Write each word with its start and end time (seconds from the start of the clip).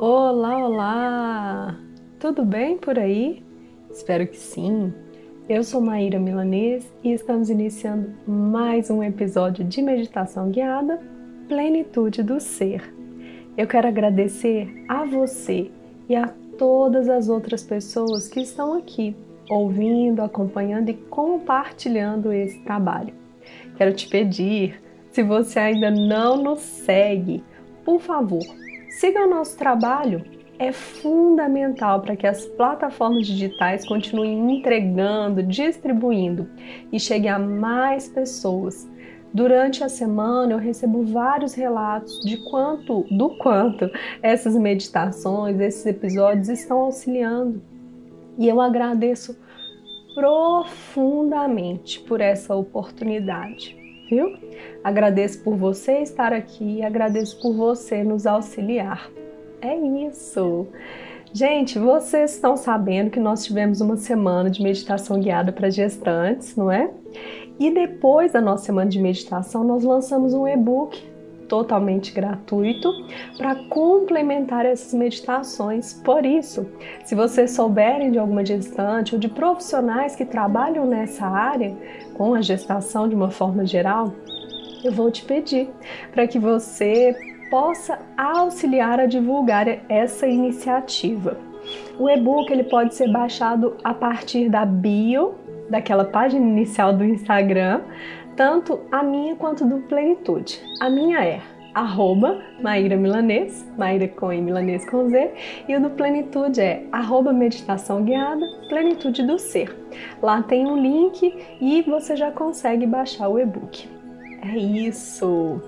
Olá, 0.00 0.64
olá! 0.64 1.76
Tudo 2.20 2.44
bem 2.44 2.78
por 2.78 2.96
aí? 2.96 3.42
Espero 3.90 4.28
que 4.28 4.36
sim. 4.36 4.94
Eu 5.48 5.64
sou 5.64 5.80
Maíra 5.80 6.20
Milanês 6.20 6.88
e 7.02 7.12
estamos 7.12 7.50
iniciando 7.50 8.12
mais 8.24 8.90
um 8.90 9.02
episódio 9.02 9.64
de 9.64 9.82
meditação 9.82 10.52
guiada 10.52 11.00
Plenitude 11.48 12.22
do 12.22 12.38
Ser. 12.38 12.94
Eu 13.56 13.66
quero 13.66 13.88
agradecer 13.88 14.84
a 14.88 15.04
você 15.04 15.68
e 16.08 16.14
a 16.14 16.32
todas 16.56 17.08
as 17.08 17.28
outras 17.28 17.64
pessoas 17.64 18.28
que 18.28 18.38
estão 18.38 18.74
aqui 18.74 19.16
ouvindo, 19.50 20.22
acompanhando 20.22 20.90
e 20.90 20.94
compartilhando 20.94 22.32
esse 22.32 22.60
trabalho. 22.60 23.12
Quero 23.76 23.92
te 23.92 24.08
pedir, 24.08 24.80
se 25.10 25.24
você 25.24 25.58
ainda 25.58 25.90
não 25.90 26.40
nos 26.40 26.60
segue, 26.60 27.42
por 27.84 28.00
favor, 28.00 28.46
siga 28.98 29.24
o 29.24 29.30
nosso 29.30 29.56
trabalho. 29.56 30.24
É 30.58 30.72
fundamental 30.72 32.00
para 32.02 32.16
que 32.16 32.26
as 32.26 32.44
plataformas 32.44 33.28
digitais 33.28 33.86
continuem 33.86 34.58
entregando, 34.58 35.40
distribuindo 35.40 36.48
e 36.92 36.98
chegue 36.98 37.28
a 37.28 37.38
mais 37.38 38.08
pessoas. 38.08 38.90
Durante 39.32 39.84
a 39.84 39.88
semana 39.88 40.54
eu 40.54 40.58
recebo 40.58 41.04
vários 41.04 41.54
relatos 41.54 42.18
de 42.24 42.38
quanto, 42.50 43.06
do 43.08 43.38
quanto 43.38 43.88
essas 44.20 44.56
meditações, 44.56 45.60
esses 45.60 45.86
episódios 45.86 46.48
estão 46.48 46.80
auxiliando. 46.80 47.62
E 48.36 48.48
eu 48.48 48.60
agradeço 48.60 49.38
profundamente 50.12 52.00
por 52.00 52.20
essa 52.20 52.56
oportunidade, 52.56 53.76
viu? 54.08 54.36
Agradeço 54.82 55.42
por 55.42 55.56
você 55.56 55.98
estar 55.98 56.32
aqui, 56.32 56.82
agradeço 56.82 57.40
por 57.40 57.54
você 57.54 58.02
nos 58.02 58.26
auxiliar. 58.26 59.10
É 59.60 59.76
isso. 59.76 60.66
Gente, 61.32 61.78
vocês 61.78 62.34
estão 62.34 62.56
sabendo 62.56 63.10
que 63.10 63.20
nós 63.20 63.44
tivemos 63.44 63.80
uma 63.80 63.96
semana 63.96 64.50
de 64.50 64.62
meditação 64.62 65.20
guiada 65.20 65.52
para 65.52 65.68
gestantes, 65.68 66.56
não 66.56 66.70
é? 66.70 66.90
E 67.58 67.70
depois 67.70 68.32
da 68.32 68.40
nossa 68.40 68.66
semana 68.66 68.88
de 68.88 69.00
meditação, 69.00 69.64
nós 69.64 69.82
lançamos 69.82 70.32
um 70.32 70.46
e-book 70.46 71.02
totalmente 71.48 72.12
gratuito 72.12 72.92
para 73.36 73.54
complementar 73.68 74.64
essas 74.66 74.94
meditações. 74.94 75.94
Por 75.94 76.24
isso, 76.24 76.68
se 77.04 77.14
vocês 77.14 77.50
souberem 77.52 78.10
de 78.10 78.18
alguma 78.18 78.44
gestante 78.44 79.14
ou 79.14 79.20
de 79.20 79.28
profissionais 79.28 80.14
que 80.14 80.24
trabalham 80.24 80.86
nessa 80.86 81.26
área 81.26 81.74
com 82.14 82.34
a 82.34 82.42
gestação 82.42 83.08
de 83.08 83.14
uma 83.14 83.30
forma 83.30 83.66
geral, 83.66 84.12
eu 84.84 84.92
vou 84.92 85.10
te 85.10 85.24
pedir 85.24 85.68
para 86.12 86.26
que 86.26 86.38
você 86.38 87.16
possa 87.50 87.98
auxiliar 88.16 89.00
a 89.00 89.06
divulgar 89.06 89.66
essa 89.88 90.26
iniciativa. 90.26 91.36
O 91.98 92.08
e-book 92.08 92.50
ele 92.52 92.64
pode 92.64 92.94
ser 92.94 93.10
baixado 93.10 93.76
a 93.82 93.92
partir 93.92 94.48
da 94.48 94.64
bio 94.64 95.34
daquela 95.68 96.04
página 96.04 96.46
inicial 96.46 96.92
do 96.92 97.04
Instagram, 97.04 97.82
tanto 98.38 98.78
a 98.92 99.02
minha 99.02 99.34
quanto 99.34 99.64
do 99.64 99.78
Plenitude. 99.80 100.62
A 100.80 100.88
minha 100.88 101.24
é 101.24 101.42
arroba 101.74 102.40
Maíra 102.62 102.96
Milanês, 102.96 103.66
Maíra 103.76 104.06
com 104.06 104.32
e 104.32 104.40
Milanês 104.40 104.88
com 104.88 105.08
Z, 105.10 105.32
e 105.66 105.74
o 105.74 105.82
do 105.82 105.90
Plenitude 105.90 106.60
é 106.60 106.86
arroba 106.92 107.32
Meditação 107.32 108.04
Guiada, 108.04 108.46
Plenitude 108.68 109.24
do 109.24 109.40
Ser. 109.40 109.76
Lá 110.22 110.40
tem 110.40 110.68
um 110.68 110.80
link 110.80 111.34
e 111.60 111.82
você 111.82 112.14
já 112.14 112.30
consegue 112.30 112.86
baixar 112.86 113.28
o 113.28 113.40
e-book. 113.40 113.88
É 114.42 114.56
isso! 114.56 115.60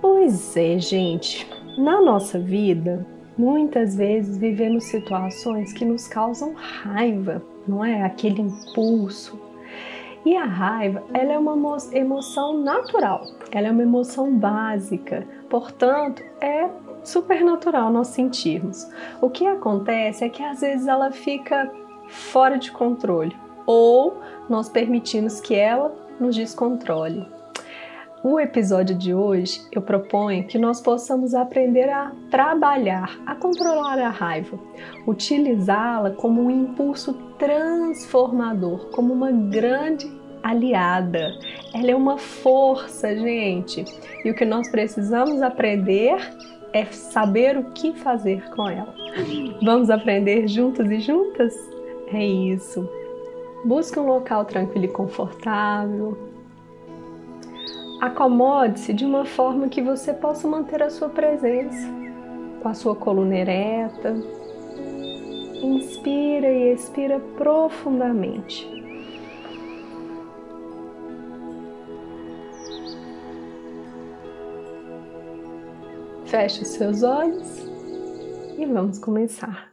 Pois 0.00 0.56
é, 0.56 0.80
gente, 0.80 1.48
na 1.78 2.02
nossa 2.02 2.40
vida, 2.40 3.06
muitas 3.38 3.94
vezes 3.94 4.36
vivemos 4.36 4.82
situações 4.84 5.72
que 5.72 5.84
nos 5.84 6.08
causam 6.08 6.54
raiva, 6.54 7.40
não 7.68 7.84
é? 7.84 8.02
Aquele 8.02 8.42
impulso, 8.42 9.40
e 10.24 10.36
a 10.36 10.44
raiva, 10.44 11.02
ela 11.12 11.32
é 11.32 11.38
uma 11.38 11.78
emoção 11.92 12.58
natural, 12.58 13.26
ela 13.50 13.68
é 13.68 13.70
uma 13.70 13.82
emoção 13.82 14.36
básica, 14.36 15.26
portanto, 15.48 16.22
é 16.40 16.68
super 17.02 17.44
natural 17.44 17.90
nós 17.90 18.08
sentirmos. 18.08 18.88
O 19.20 19.28
que 19.28 19.46
acontece 19.46 20.24
é 20.24 20.28
que 20.28 20.42
às 20.42 20.60
vezes 20.60 20.86
ela 20.86 21.10
fica 21.10 21.70
fora 22.08 22.58
de 22.58 22.70
controle 22.70 23.36
ou 23.66 24.20
nós 24.48 24.68
permitimos 24.68 25.40
que 25.40 25.54
ela 25.54 25.94
nos 26.20 26.36
descontrole. 26.36 27.26
O 28.24 28.38
episódio 28.38 28.96
de 28.96 29.12
hoje 29.12 29.60
eu 29.72 29.82
proponho 29.82 30.46
que 30.46 30.56
nós 30.56 30.80
possamos 30.80 31.34
aprender 31.34 31.88
a 31.88 32.12
trabalhar, 32.30 33.18
a 33.26 33.34
controlar 33.34 33.98
a 33.98 34.10
raiva, 34.10 34.56
utilizá-la 35.08 36.12
como 36.12 36.42
um 36.42 36.48
impulso 36.48 37.14
transformador, 37.36 38.90
como 38.90 39.12
uma 39.12 39.32
grande 39.32 40.08
aliada. 40.40 41.32
Ela 41.74 41.90
é 41.90 41.96
uma 41.96 42.16
força, 42.16 43.12
gente. 43.16 43.84
E 44.24 44.30
o 44.30 44.36
que 44.36 44.44
nós 44.44 44.70
precisamos 44.70 45.42
aprender 45.42 46.16
é 46.72 46.84
saber 46.84 47.58
o 47.58 47.72
que 47.72 47.92
fazer 47.92 48.48
com 48.50 48.68
ela. 48.68 48.94
Vamos 49.64 49.90
aprender 49.90 50.46
juntos 50.46 50.88
e 50.88 51.00
juntas? 51.00 51.56
É 52.06 52.24
isso. 52.24 52.88
Busque 53.64 53.98
um 53.98 54.06
local 54.06 54.44
tranquilo 54.44 54.84
e 54.84 54.88
confortável 54.88 56.31
Acomode-se 58.02 58.92
de 58.92 59.04
uma 59.04 59.24
forma 59.24 59.68
que 59.68 59.80
você 59.80 60.12
possa 60.12 60.48
manter 60.48 60.82
a 60.82 60.90
sua 60.90 61.08
presença, 61.08 61.86
com 62.60 62.68
a 62.68 62.74
sua 62.74 62.96
coluna 62.96 63.36
ereta. 63.36 64.16
Inspira 65.62 66.48
e 66.48 66.72
expira 66.72 67.20
profundamente. 67.36 68.68
Feche 76.26 76.62
os 76.62 76.68
seus 76.70 77.04
olhos 77.04 77.58
e 78.58 78.66
vamos 78.66 78.98
começar. 78.98 79.71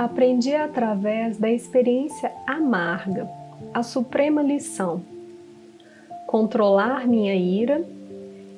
Aprendi 0.00 0.54
através 0.54 1.36
da 1.36 1.50
experiência 1.50 2.32
amarga 2.46 3.28
a 3.74 3.82
suprema 3.82 4.40
lição: 4.40 5.02
controlar 6.26 7.06
minha 7.06 7.34
ira 7.34 7.86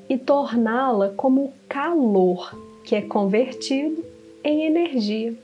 e 0.08 0.16
torná-la 0.16 1.08
como 1.16 1.52
calor 1.68 2.56
que 2.84 2.94
é 2.94 3.02
convertido 3.02 4.04
em 4.44 4.66
energia. 4.66 5.36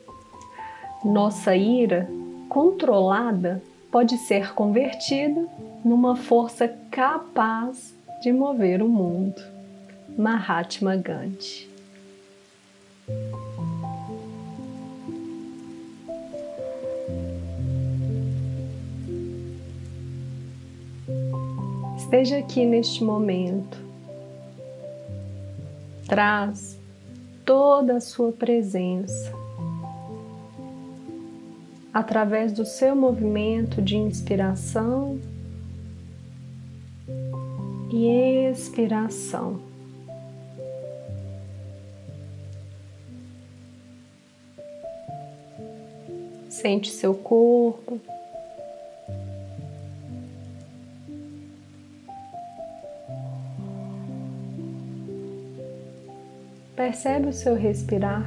Nossa 1.04 1.56
ira 1.56 2.08
controlada 2.48 3.60
pode 3.90 4.18
ser 4.18 4.54
convertida 4.54 5.48
numa 5.84 6.14
força 6.14 6.68
capaz 6.92 7.92
de 8.22 8.32
mover 8.32 8.82
o 8.82 8.88
mundo. 8.88 9.42
Mahatma 10.16 10.94
Gandhi 10.94 11.67
Esteja 22.08 22.38
aqui 22.38 22.64
neste 22.64 23.04
momento. 23.04 23.76
Traz 26.06 26.80
toda 27.44 27.96
a 27.96 28.00
sua 28.00 28.32
presença 28.32 29.30
através 31.92 32.50
do 32.54 32.64
seu 32.64 32.96
movimento 32.96 33.82
de 33.82 33.98
inspiração 33.98 35.20
e 37.92 38.06
expiração. 38.50 39.60
Sente 46.48 46.90
seu 46.90 47.12
corpo 47.14 48.00
Percebe 56.88 57.28
o 57.28 57.32
seu 57.34 57.54
respirar. 57.54 58.24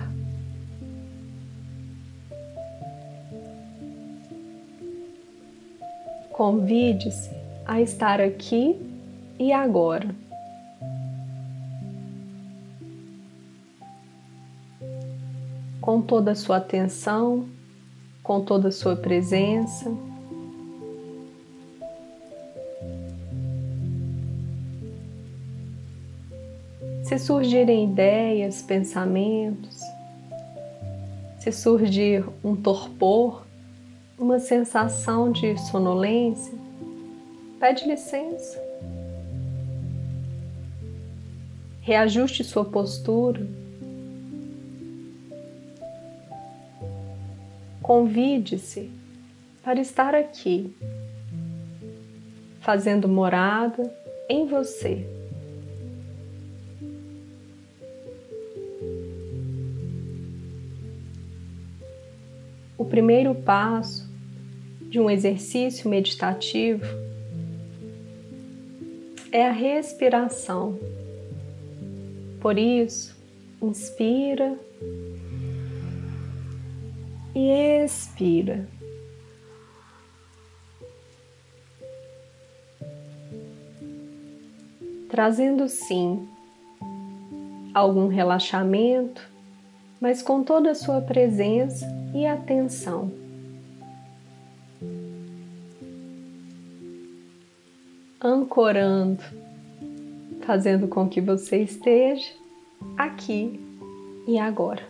Convide-se 6.31 7.31
a 7.65 7.81
estar 7.81 8.21
aqui 8.21 8.79
e 9.39 9.51
agora. 9.51 10.13
Com 15.81 15.99
toda 15.99 16.33
a 16.33 16.35
sua 16.35 16.57
atenção 16.57 17.49
com 18.21 18.45
toda 18.45 18.67
a 18.67 18.71
sua 18.71 18.95
presença. 18.95 19.91
Se 27.11 27.19
surgirem 27.19 27.91
ideias, 27.91 28.61
pensamentos, 28.61 29.81
se 31.39 31.51
surgir 31.51 32.23
um 32.41 32.55
torpor, 32.55 33.45
uma 34.17 34.39
sensação 34.39 35.29
de 35.29 35.57
sonolência, 35.59 36.53
pede 37.59 37.85
licença. 37.85 38.57
Reajuste 41.81 42.45
sua 42.45 42.63
postura. 42.63 43.45
Convide-se 47.81 48.89
para 49.61 49.81
estar 49.81 50.15
aqui, 50.15 50.73
fazendo 52.61 53.09
morada 53.09 53.93
em 54.29 54.47
você. 54.47 55.20
Primeiro 62.91 63.33
passo 63.33 64.05
de 64.81 64.99
um 64.99 65.09
exercício 65.09 65.89
meditativo 65.89 66.83
é 69.31 69.47
a 69.47 69.51
respiração. 69.53 70.77
Por 72.41 72.59
isso, 72.59 73.15
inspira 73.61 74.59
e 77.33 77.49
expira. 77.81 78.67
Trazendo 85.07 85.69
sim 85.69 86.27
algum 87.73 88.09
relaxamento, 88.09 89.31
mas 90.01 90.23
com 90.23 90.43
toda 90.43 90.71
a 90.71 90.75
sua 90.75 90.99
presença 90.99 91.85
e 92.13 92.25
atenção. 92.25 93.11
Ancorando 98.19 99.23
fazendo 100.41 100.87
com 100.87 101.07
que 101.07 101.21
você 101.21 101.63
esteja 101.63 102.33
aqui 102.97 103.59
e 104.27 104.37
agora. 104.37 104.83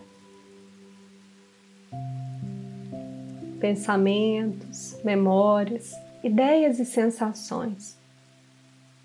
Pensamentos, 3.60 4.98
memórias, 5.04 5.92
ideias 6.24 6.80
e 6.80 6.84
sensações 6.84 7.96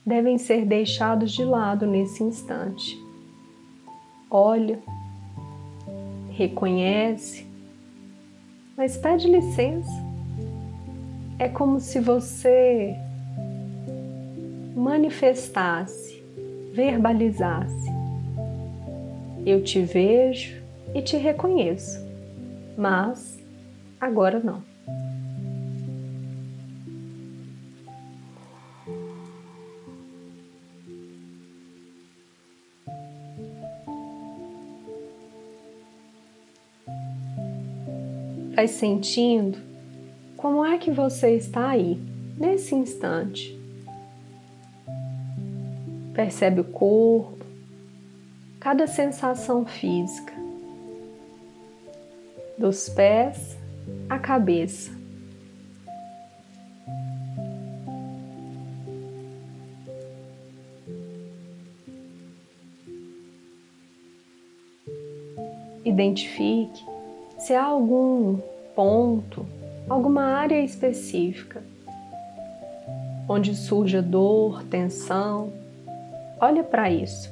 devem 0.06 0.38
ser 0.38 0.66
deixados 0.66 1.32
de 1.32 1.44
lado 1.44 1.86
nesse 1.86 2.24
instante. 2.24 2.98
Olha, 4.32 4.82
reconhece, 6.38 7.48
mas 8.78 8.96
pede 8.96 9.28
licença. 9.28 9.90
É 11.40 11.50
como 11.50 11.80
se 11.80 12.00
você 12.00 12.96
manifestasse 14.76 16.24
verbalizasse: 16.74 17.90
Eu 19.46 19.64
te 19.64 19.82
vejo 19.82 20.62
e 20.94 21.02
te 21.02 21.18
reconheço, 21.18 22.00
mas 22.78 23.40
agora 24.00 24.40
não. 24.40 24.62
Vai 38.58 38.68
sentindo 38.68 39.60
como 40.36 40.66
é 40.66 40.80
que 40.80 40.90
você 40.90 41.36
está 41.36 41.70
aí, 41.70 41.96
nesse 42.40 42.74
instante 42.74 43.56
Percebe 46.12 46.62
o 46.62 46.64
corpo, 46.64 47.46
cada 48.60 48.88
sensação 48.88 49.64
física, 49.64 50.34
dos 52.58 52.90
pés 52.90 53.56
à 54.10 54.18
cabeça. 54.18 54.92
Identifique 65.86 66.97
se 67.48 67.56
há 67.56 67.64
algum 67.64 68.40
ponto, 68.76 69.46
alguma 69.88 70.22
área 70.22 70.62
específica 70.62 71.64
onde 73.26 73.56
surja 73.56 74.02
dor, 74.02 74.64
tensão 74.64 75.54
Olha 76.42 76.62
para 76.62 76.92
isso. 76.92 77.32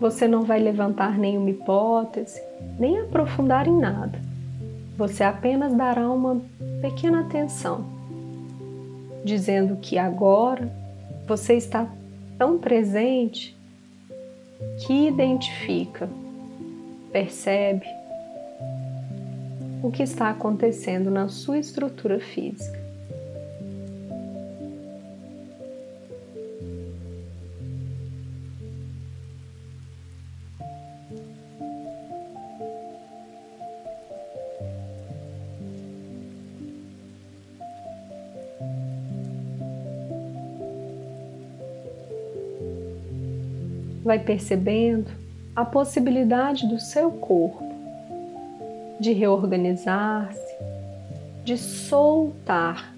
Você 0.00 0.26
não 0.26 0.42
vai 0.42 0.58
levantar 0.58 1.18
nenhuma 1.18 1.50
hipótese, 1.50 2.42
nem 2.78 2.98
aprofundar 3.00 3.68
em 3.68 3.78
nada. 3.78 4.18
Você 4.96 5.22
apenas 5.22 5.74
dará 5.74 6.10
uma 6.10 6.40
pequena 6.80 7.20
atenção, 7.20 7.84
dizendo 9.22 9.76
que 9.76 9.98
agora 9.98 10.72
você 11.28 11.54
está 11.54 11.86
tão 12.38 12.58
presente 12.58 13.59
que 14.86 15.08
identifica, 15.08 16.08
percebe 17.12 17.86
o 19.82 19.90
que 19.90 20.02
está 20.02 20.30
acontecendo 20.30 21.10
na 21.10 21.28
sua 21.28 21.58
estrutura 21.58 22.20
física. 22.20 22.79
Vai 44.10 44.18
percebendo 44.18 45.08
a 45.54 45.64
possibilidade 45.64 46.66
do 46.66 46.80
seu 46.80 47.12
corpo 47.12 47.62
de 48.98 49.12
reorganizar-se, 49.12 50.56
de 51.44 51.56
soltar, 51.56 52.92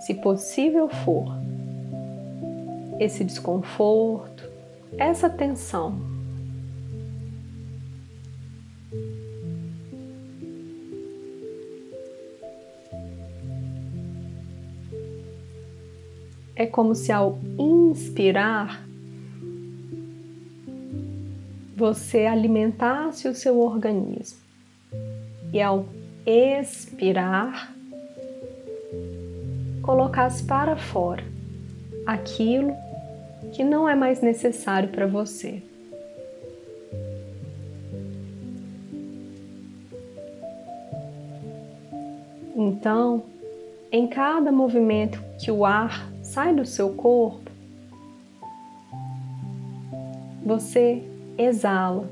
se 0.00 0.14
possível 0.14 0.88
for, 0.88 1.32
esse 2.98 3.22
desconforto, 3.22 4.50
essa 4.98 5.30
tensão. 5.30 5.94
É 16.56 16.66
como 16.66 16.96
se 16.96 17.12
ao 17.12 17.38
inspirar 17.56 18.90
você 21.82 22.26
alimentasse 22.26 23.26
o 23.26 23.34
seu 23.34 23.58
organismo 23.58 24.38
e 25.52 25.60
ao 25.60 25.84
expirar, 26.24 27.74
colocasse 29.82 30.44
para 30.44 30.76
fora 30.76 31.24
aquilo 32.06 32.72
que 33.52 33.64
não 33.64 33.88
é 33.88 33.96
mais 33.96 34.20
necessário 34.20 34.90
para 34.90 35.08
você. 35.08 35.60
Então, 42.54 43.24
em 43.90 44.06
cada 44.06 44.52
movimento 44.52 45.20
que 45.36 45.50
o 45.50 45.64
ar 45.64 46.08
sai 46.22 46.54
do 46.54 46.64
seu 46.64 46.90
corpo, 46.90 47.50
você 50.44 51.08
exala, 51.38 52.08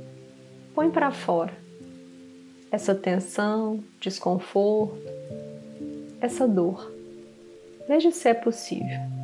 põe 0.75 0.91
para 0.91 1.11
fora 1.11 1.53
essa 2.71 2.95
tensão, 2.95 3.83
desconforto, 4.01 4.97
essa 6.21 6.47
dor. 6.47 6.93
Veja 7.89 8.11
se 8.11 8.29
é 8.29 8.35
possível. 8.35 9.20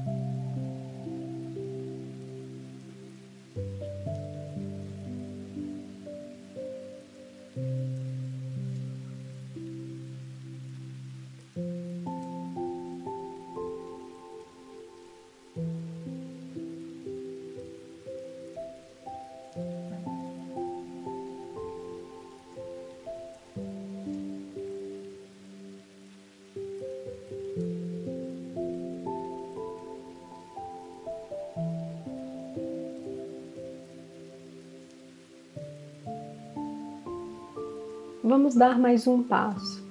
Vamos 38.26 38.56
dar 38.56 38.76
mais 38.76 39.06
um 39.06 39.22
passo. 39.22 39.86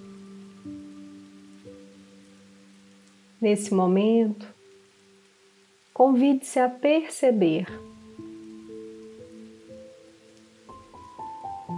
Nesse 3.39 3.73
momento, 3.73 4.45
convide-se 5.93 6.59
a 6.59 6.69
perceber. 6.69 7.65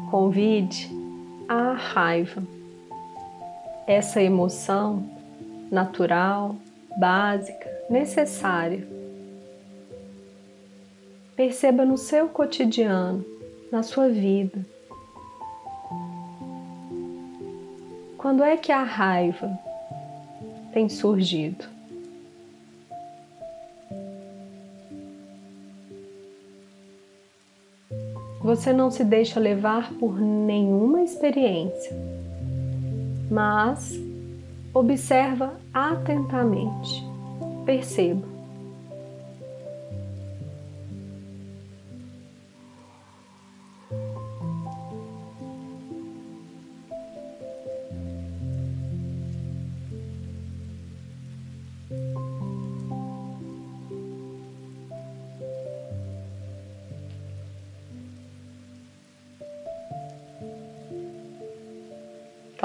Convide 0.09 0.89
a 1.47 1.73
raiva, 1.73 2.41
essa 3.85 4.21
emoção 4.21 5.07
natural, 5.69 6.55
básica, 6.97 7.69
necessária. 7.87 8.87
Perceba 11.35 11.85
no 11.85 11.97
seu 11.97 12.29
cotidiano, 12.29 13.23
na 13.71 13.83
sua 13.83 14.09
vida. 14.09 14.76
Quando 18.27 18.43
é 18.43 18.57
que 18.57 18.73
a 18.73 18.83
raiva 18.83 19.57
tem 20.73 20.89
surgido? 20.89 21.63
Você 28.41 28.73
não 28.73 28.91
se 28.91 29.05
deixa 29.05 29.39
levar 29.39 29.93
por 29.93 30.19
nenhuma 30.19 31.03
experiência, 31.03 31.95
mas 33.31 33.97
observa 34.73 35.53
atentamente. 35.73 37.01
Perceba. 37.65 38.36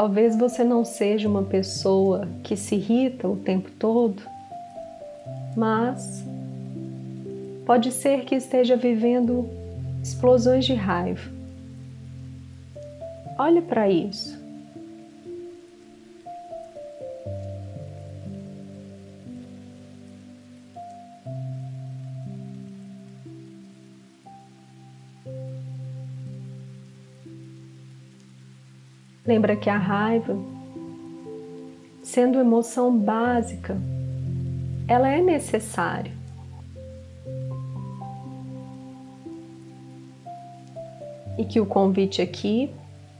Talvez 0.03 0.35
você 0.35 0.65
não 0.65 0.85
seja 0.85 1.29
uma 1.29 1.45
pessoa 1.45 2.29
que 2.43 2.57
se 2.57 2.75
irrita 2.75 3.29
o 3.29 3.37
tempo 3.37 3.71
todo, 3.79 4.21
mas 5.57 6.25
pode 7.65 7.93
ser 7.93 8.25
que 8.25 8.35
esteja 8.35 8.77
vivendo 8.77 9.49
explosões 10.03 10.65
de 10.65 10.75
raiva. 10.75 11.31
Olhe 13.39 13.63
para 13.63 13.89
isso. 13.89 14.42
Lembra 29.33 29.57
que 29.57 29.71
a 29.71 29.79
raiva, 29.79 30.37
sendo 32.03 32.39
emoção 32.39 32.95
básica, 32.95 33.79
ela 34.87 35.09
é 35.09 35.23
necessária. 35.23 36.13
E 41.39 41.47
que 41.47 41.59
o 41.59 41.65
convite 41.65 42.21
aqui 42.21 42.75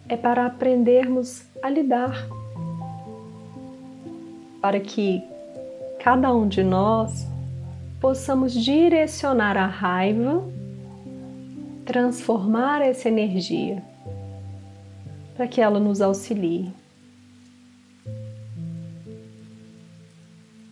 é 0.07 0.15
para 0.15 0.45
aprendermos 0.45 1.47
a 1.63 1.71
lidar, 1.71 2.29
para 4.61 4.81
que 4.81 5.25
cada 5.99 6.31
um 6.35 6.47
de 6.47 6.63
nós 6.63 7.27
possamos 8.03 8.53
direcionar 8.53 9.57
a 9.57 9.67
raiva, 9.67 10.45
transformar 11.87 12.83
essa 12.83 13.09
energia 13.09 13.83
para 15.35 15.47
que 15.47 15.61
ela 15.61 15.81
nos 15.81 16.01
auxilie. 16.01 16.73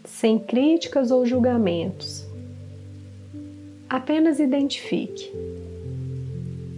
Sem 0.05 0.39
críticas 0.39 1.11
ou 1.11 1.25
julgamentos. 1.25 2.27
Apenas 3.89 4.39
identifique. 4.39 5.33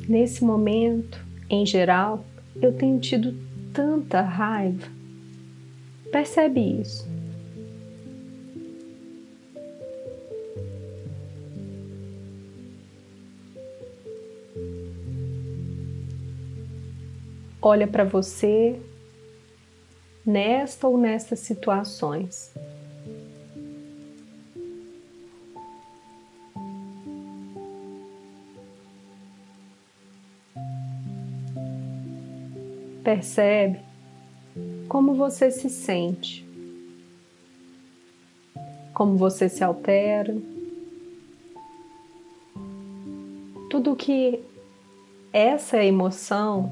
Nesse 0.09 0.45
momento, 0.45 1.25
em 1.51 1.67
geral, 1.67 2.25
eu 2.61 2.73
tenho 2.73 2.99
tido 3.01 3.35
tanta 3.73 4.21
raiva. 4.21 4.87
Percebe 6.11 6.81
isso? 6.81 7.12
Olha 17.62 17.87
para 17.87 18.02
você 18.02 18.78
nesta 20.26 20.88
ou 20.88 20.99
nestas 20.99 21.38
situações. 21.38 22.52
Percebe 33.04 33.81
como 34.88 35.14
você 35.14 35.50
se 35.50 35.71
sente, 35.71 36.47
como 38.92 39.16
você 39.16 39.49
se 39.49 39.62
altera, 39.64 40.37
tudo 43.71 43.97
que 43.97 44.40
essa 45.33 45.83
emoção 45.83 46.71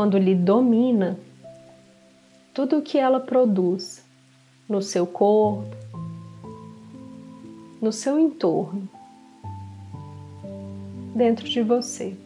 quando 0.00 0.16
lhe 0.16 0.34
domina, 0.34 1.20
tudo 2.54 2.78
o 2.78 2.82
que 2.82 2.96
ela 2.96 3.20
produz 3.20 4.02
no 4.66 4.80
seu 4.80 5.06
corpo, 5.06 5.76
no 7.82 7.92
seu 7.92 8.18
entorno, 8.18 8.88
dentro 11.14 11.46
de 11.46 11.60
você. 11.60 12.16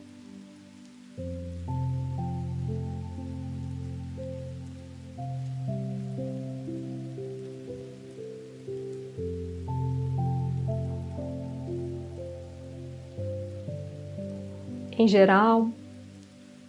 Em 14.97 15.09
geral, 15.09 15.73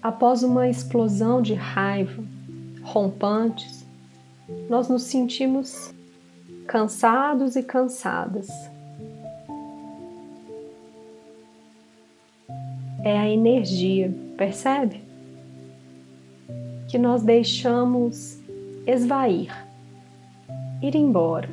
após 0.05 0.43
uma 0.43 0.69
explosão 0.69 1.41
de 1.41 1.55
raiva, 1.55 2.23
rompantes, 2.83 3.83
nós 4.69 4.87
nos 4.87 5.01
sentimos 5.01 5.95
cansados 6.67 7.55
e 7.55 7.63
cansadas. 7.63 8.47
É 13.03 13.17
a 13.17 13.27
energia, 13.27 14.13
percebe? 14.37 15.01
Que 16.87 16.99
nós 16.99 17.23
deixamos 17.23 18.39
esvair, 18.85 19.51
ir 20.83 20.95
embora. 20.95 21.49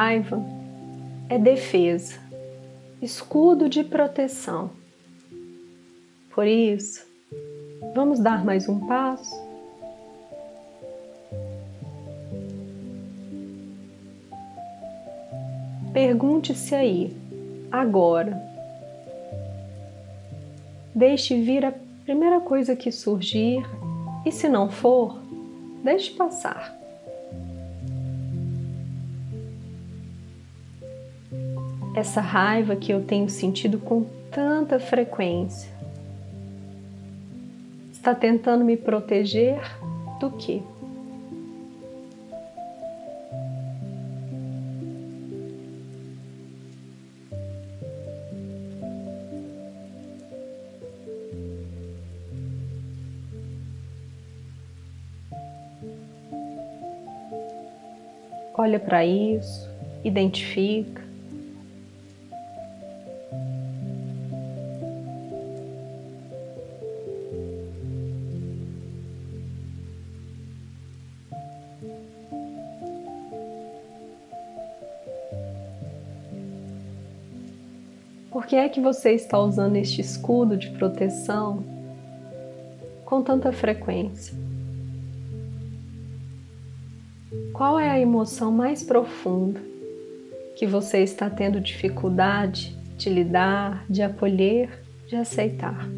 Raiva 0.00 0.40
é 1.28 1.36
defesa, 1.36 2.20
escudo 3.02 3.68
de 3.68 3.82
proteção. 3.82 4.70
Por 6.32 6.46
isso, 6.46 7.04
vamos 7.96 8.20
dar 8.20 8.44
mais 8.44 8.68
um 8.68 8.86
passo? 8.86 9.34
Pergunte-se 15.92 16.76
aí, 16.76 17.16
agora. 17.68 18.40
Deixe 20.94 21.42
vir 21.42 21.64
a 21.64 21.74
primeira 22.04 22.40
coisa 22.40 22.76
que 22.76 22.92
surgir 22.92 23.66
e, 24.24 24.30
se 24.30 24.48
não 24.48 24.70
for, 24.70 25.20
deixe 25.82 26.12
passar. 26.12 26.77
essa 31.98 32.20
raiva 32.20 32.76
que 32.76 32.92
eu 32.92 33.02
tenho 33.04 33.28
sentido 33.28 33.78
com 33.78 34.04
tanta 34.30 34.78
frequência? 34.78 35.68
Está 37.90 38.14
tentando 38.14 38.64
me 38.64 38.76
proteger 38.76 39.60
do 40.20 40.30
que? 40.30 40.62
Olha 58.56 58.78
para 58.78 59.04
isso, 59.04 59.68
identifica. 60.04 61.07
Por 78.38 78.46
que 78.46 78.54
é 78.54 78.68
que 78.68 78.80
você 78.80 79.14
está 79.14 79.36
usando 79.36 79.74
este 79.74 80.00
escudo 80.00 80.56
de 80.56 80.70
proteção 80.70 81.64
com 83.04 83.20
tanta 83.20 83.50
frequência? 83.50 84.32
Qual 87.52 87.80
é 87.80 87.90
a 87.90 87.98
emoção 87.98 88.52
mais 88.52 88.84
profunda 88.84 89.60
que 90.56 90.68
você 90.68 90.98
está 90.98 91.28
tendo 91.28 91.60
dificuldade 91.60 92.78
de 92.96 93.10
lidar, 93.10 93.84
de 93.90 94.02
acolher, 94.02 94.84
de 95.08 95.16
aceitar? 95.16 95.97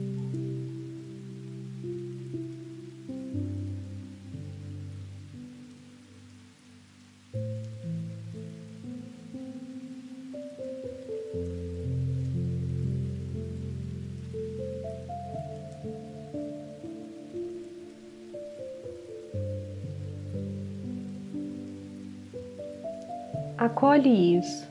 Acolhe 23.60 24.38
isso. 24.38 24.66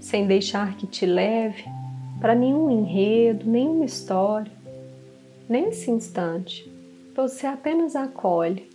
Sem 0.00 0.26
deixar 0.26 0.78
que 0.78 0.86
te 0.86 1.04
leve 1.04 1.62
para 2.18 2.34
nenhum 2.34 2.70
enredo, 2.70 3.44
nenhuma 3.46 3.84
história, 3.84 4.50
nesse 5.46 5.90
instante. 5.90 6.72
Você 7.14 7.46
apenas 7.46 7.94
acolhe, 7.94 8.70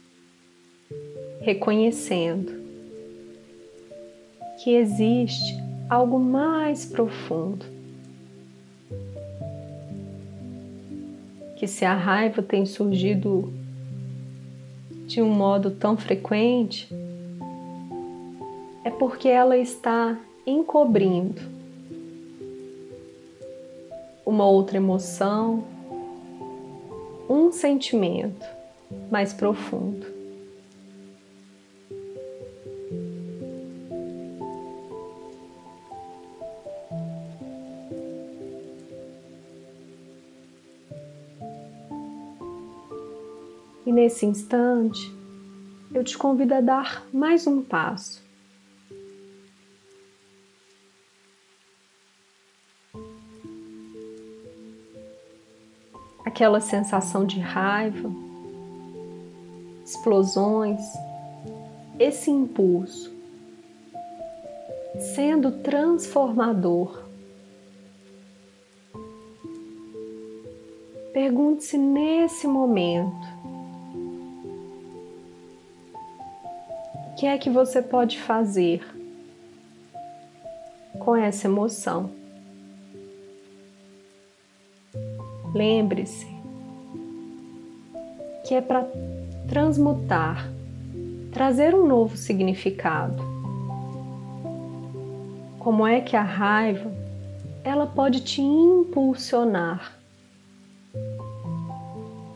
reconhecendo 1.41 2.51
que 4.63 4.75
existe 4.75 5.57
algo 5.89 6.19
mais 6.19 6.85
profundo. 6.85 7.65
Que 11.57 11.65
se 11.65 11.83
a 11.83 11.95
raiva 11.95 12.43
tem 12.43 12.67
surgido 12.67 13.51
de 15.07 15.21
um 15.21 15.29
modo 15.29 15.71
tão 15.71 15.95
frequente, 15.95 16.93
é 18.83 18.89
porque 18.89 19.29
ela 19.29 19.57
está 19.57 20.19
encobrindo 20.45 21.41
uma 24.25 24.45
outra 24.45 24.75
emoção, 24.75 25.63
um 27.29 27.51
sentimento 27.53 28.45
mais 29.09 29.31
profundo. 29.31 30.16
Nesse 44.07 44.25
instante, 44.25 45.13
eu 45.93 46.01
te 46.01 46.17
convido 46.17 46.53
a 46.53 46.61
dar 46.61 47.05
mais 47.11 47.45
um 47.45 47.61
passo. 47.61 48.25
Aquela 56.23 56.61
sensação 56.61 57.25
de 57.25 57.37
raiva, 57.41 58.09
explosões, 59.83 60.81
esse 61.99 62.31
impulso 62.31 63.13
sendo 65.15 65.51
transformador. 65.51 67.03
Pergunte-se 71.11 71.77
nesse 71.77 72.47
momento 72.47 73.36
que 77.17 77.25
é 77.25 77.35
que 77.35 77.49
você 77.49 77.81
pode 77.81 78.19
fazer 78.19 78.85
com 80.99 81.15
essa 81.15 81.47
emoção? 81.47 82.11
Lembre-se 85.51 86.27
que 88.45 88.53
é 88.53 88.61
para 88.61 88.87
transmutar, 89.49 90.47
trazer 91.33 91.73
um 91.73 91.87
novo 91.87 92.15
significado. 92.15 93.23
Como 95.57 95.87
é 95.87 95.99
que 96.01 96.15
a 96.15 96.21
raiva 96.21 96.91
ela 97.63 97.87
pode 97.87 98.19
te 98.19 98.43
impulsionar? 98.43 99.97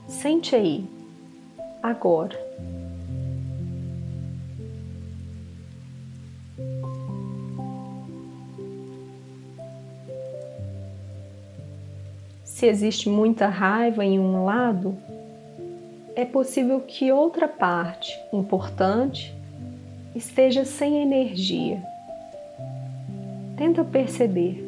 Sente 0.07 0.55
aí, 0.55 0.83
agora. 1.83 2.50
Se 12.61 12.67
existe 12.67 13.09
muita 13.09 13.47
raiva 13.47 14.05
em 14.05 14.19
um 14.19 14.45
lado, 14.45 14.95
é 16.15 16.23
possível 16.23 16.79
que 16.79 17.11
outra 17.11 17.47
parte 17.47 18.15
importante 18.31 19.33
esteja 20.15 20.63
sem 20.63 21.01
energia. 21.01 21.81
Tenta 23.57 23.83
perceber. 23.83 24.63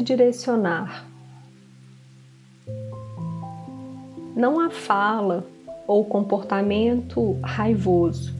Onde 0.00 0.04
direcionar. 0.04 1.06
Não 4.34 4.58
a 4.58 4.70
fala 4.70 5.46
ou 5.86 6.04
comportamento 6.04 7.38
raivoso, 7.42 8.34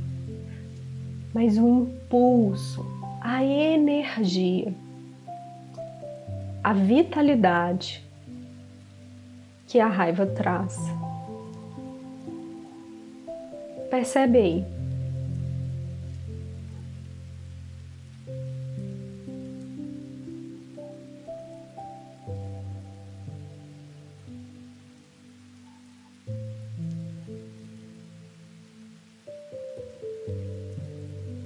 mas 1.34 1.58
o 1.58 1.68
impulso, 1.68 2.84
a 3.20 3.44
energia, 3.44 4.74
a 6.64 6.72
vitalidade 6.72 8.02
que 9.66 9.78
a 9.78 9.86
raiva 9.86 10.26
traz. 10.26 10.78
Percebe 13.90 14.38
aí? 14.38 14.79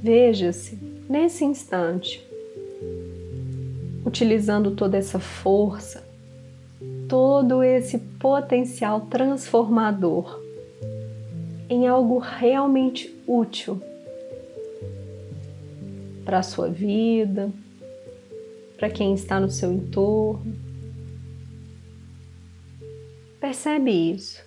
Veja-se 0.05 0.77
nesse 1.09 1.47
instante, 1.47 2.23
utilizando 4.05 4.73
toda 4.73 4.99
essa 4.99 5.19
força, 5.19 6.07
todo 7.09 7.63
esse 7.63 7.99
potencial 7.99 9.07
transformador 9.07 10.39
em 11.71 11.87
algo 11.87 12.19
realmente 12.19 13.19
útil 13.27 13.81
para 16.23 16.41
a 16.41 16.43
sua 16.43 16.69
vida, 16.69 17.51
para 18.77 18.91
quem 18.91 19.15
está 19.15 19.41
no 19.41 19.51
seu 19.51 19.73
entorno. 19.73 20.55
Percebe 23.41 23.91
isso. 23.91 24.45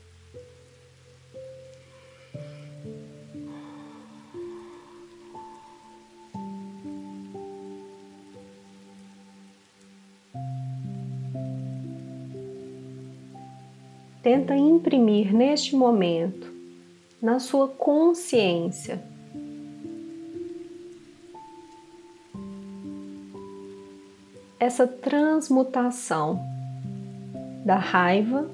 Tenta 14.28 14.58
imprimir 14.58 15.34
neste 15.34 15.74
momento, 15.74 16.54
na 17.22 17.40
sua 17.40 17.70
consciência, 17.70 19.02
essa 24.60 24.86
transmutação 24.86 26.42
da 27.64 27.78
raiva 27.78 28.52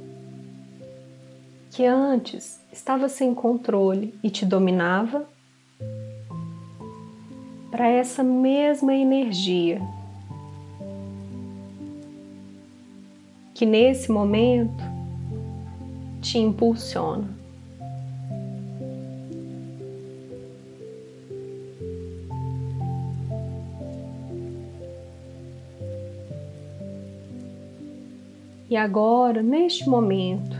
que 1.71 1.87
antes 1.87 2.61
estava 2.71 3.09
sem 3.09 3.33
controle 3.33 4.13
e 4.23 4.29
te 4.29 4.45
dominava 4.45 5.27
para 7.71 7.87
essa 7.87 8.23
mesma 8.23 8.93
energia 8.93 9.81
que 13.55 13.65
nesse 13.65 14.11
momento 14.11 14.92
te 16.33 16.39
impulsiona. 16.39 17.29
E 28.67 28.75
agora, 28.75 29.43
neste 29.43 29.87
momento, 29.87 30.57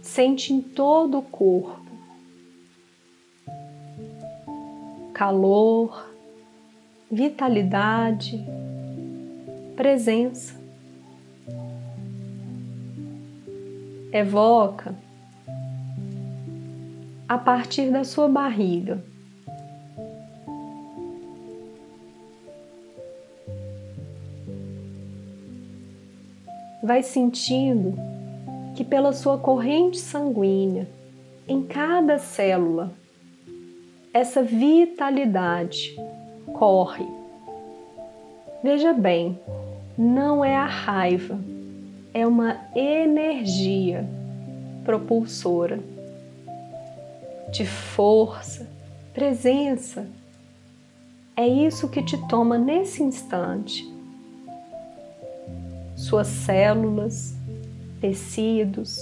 sente 0.00 0.54
em 0.54 0.62
todo 0.62 1.18
o 1.18 1.22
corpo 1.22 1.78
calor, 5.12 6.10
vitalidade, 7.10 8.42
presença. 9.76 10.59
Evoca 14.12 14.94
a 17.28 17.38
partir 17.38 17.92
da 17.92 18.02
sua 18.02 18.28
barriga. 18.28 19.04
Vai 26.82 27.04
sentindo 27.04 27.94
que 28.74 28.82
pela 28.82 29.12
sua 29.12 29.38
corrente 29.38 29.98
sanguínea, 29.98 30.88
em 31.46 31.62
cada 31.62 32.18
célula, 32.18 32.92
essa 34.12 34.42
vitalidade 34.42 35.94
corre. 36.52 37.06
Veja 38.60 38.92
bem, 38.92 39.38
não 39.96 40.44
é 40.44 40.56
a 40.56 40.66
raiva, 40.66 41.38
é 42.12 42.26
uma 42.26 42.60
energia 42.74 44.08
propulsora 44.84 45.78
de 47.52 47.66
força, 47.66 48.66
presença. 49.12 50.06
É 51.36 51.46
isso 51.46 51.88
que 51.88 52.02
te 52.02 52.16
toma 52.28 52.58
nesse 52.58 53.02
instante. 53.02 53.88
Suas 55.96 56.28
células, 56.28 57.34
tecidos, 58.00 59.00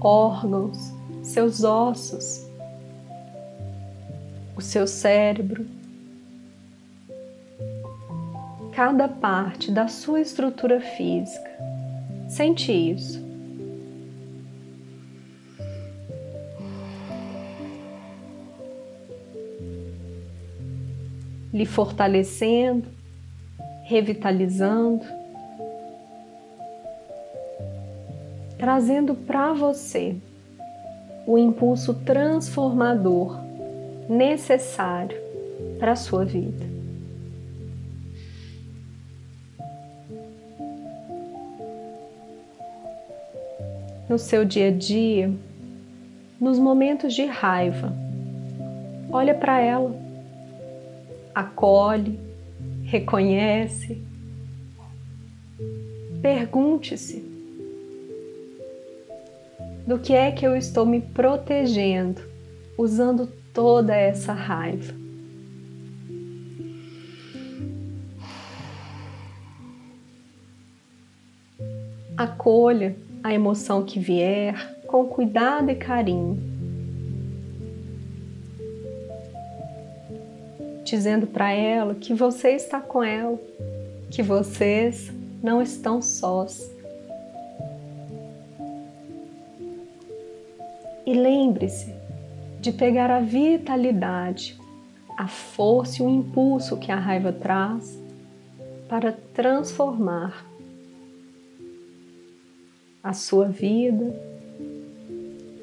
órgãos, 0.00 0.92
seus 1.22 1.64
ossos, 1.64 2.46
o 4.56 4.60
seu 4.60 4.86
cérebro, 4.86 5.66
cada 8.72 9.08
parte 9.08 9.70
da 9.70 9.88
sua 9.88 10.20
estrutura 10.20 10.80
física. 10.80 11.71
Sente 12.32 12.72
isso. 12.72 13.22
Lhe 21.52 21.66
fortalecendo, 21.66 22.88
revitalizando, 23.84 25.04
trazendo 28.56 29.14
para 29.14 29.52
você 29.52 30.16
o 31.26 31.36
impulso 31.36 31.92
transformador 31.92 33.38
necessário 34.08 35.18
para 35.78 35.92
a 35.92 35.96
sua 35.96 36.24
vida. 36.24 36.71
No 44.12 44.18
seu 44.18 44.44
dia 44.44 44.68
a 44.68 44.70
dia, 44.70 45.32
nos 46.38 46.58
momentos 46.58 47.14
de 47.14 47.24
raiva. 47.24 47.96
Olha 49.10 49.34
para 49.34 49.58
ela, 49.58 49.98
acolhe, 51.34 52.20
reconhece, 52.84 54.02
pergunte-se: 56.20 57.24
do 59.86 59.98
que 59.98 60.12
é 60.12 60.30
que 60.30 60.46
eu 60.46 60.54
estou 60.54 60.84
me 60.84 61.00
protegendo 61.00 62.20
usando 62.76 63.26
toda 63.54 63.96
essa 63.96 64.34
raiva? 64.34 64.92
Acolha 72.14 72.94
a 73.22 73.32
emoção 73.32 73.84
que 73.84 74.00
vier 74.00 74.80
com 74.86 75.06
cuidado 75.06 75.70
e 75.70 75.74
carinho, 75.74 76.38
dizendo 80.84 81.26
para 81.26 81.52
ela 81.52 81.94
que 81.94 82.12
você 82.12 82.50
está 82.50 82.80
com 82.80 83.02
ela, 83.02 83.40
que 84.10 84.22
vocês 84.22 85.12
não 85.42 85.62
estão 85.62 86.02
sós. 86.02 86.70
E 91.06 91.14
lembre-se 91.14 91.94
de 92.60 92.72
pegar 92.72 93.10
a 93.10 93.20
vitalidade, 93.20 94.58
a 95.16 95.26
força 95.26 96.02
e 96.02 96.06
o 96.06 96.08
impulso 96.08 96.76
que 96.76 96.92
a 96.92 96.96
raiva 96.96 97.32
traz 97.32 97.98
para 98.88 99.12
transformar 99.32 100.51
a 103.02 103.12
sua 103.12 103.48
vida, 103.48 104.14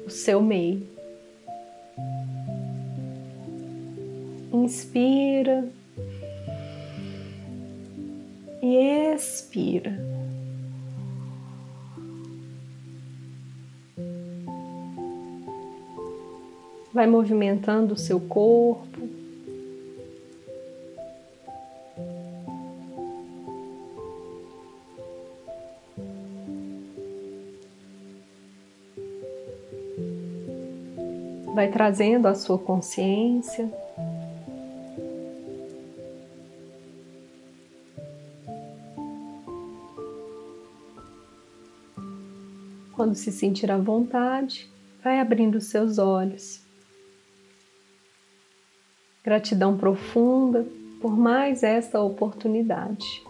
o 0.06 0.10
seu 0.10 0.42
meio. 0.42 0.86
Inspira 4.52 5.68
e 8.62 8.76
expira. 9.14 9.98
Vai 16.92 17.06
movimentando 17.06 17.94
o 17.94 17.96
seu 17.96 18.20
corpo. 18.20 19.19
Vai 31.60 31.68
trazendo 31.68 32.26
a 32.26 32.34
sua 32.34 32.58
consciência. 32.58 33.70
Quando 42.96 43.14
se 43.14 43.30
sentir 43.30 43.70
à 43.70 43.76
vontade, 43.76 44.70
vai 45.04 45.20
abrindo 45.20 45.60
seus 45.60 45.98
olhos. 45.98 46.64
Gratidão 49.22 49.76
profunda 49.76 50.66
por 50.98 51.14
mais 51.14 51.62
esta 51.62 52.00
oportunidade. 52.00 53.22